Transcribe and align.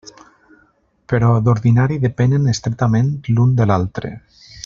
Però 1.13 1.27
d'ordinari 1.47 1.99
depenen 2.07 2.49
estretament 2.55 3.13
l'un 3.37 3.53
de 3.61 3.69
l'altre. 3.73 4.15